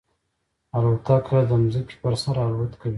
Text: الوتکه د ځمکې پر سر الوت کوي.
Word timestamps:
الوتکه 0.77 1.37
د 1.49 1.51
ځمکې 1.73 1.95
پر 2.01 2.13
سر 2.21 2.35
الوت 2.45 2.73
کوي. 2.81 2.89